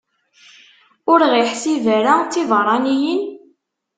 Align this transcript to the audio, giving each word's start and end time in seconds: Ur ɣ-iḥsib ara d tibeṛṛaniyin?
Ur 1.11 1.19
ɣ-iḥsib 1.31 1.85
ara 1.97 2.13
d 2.25 2.27
tibeṛṛaniyin? 2.33 3.21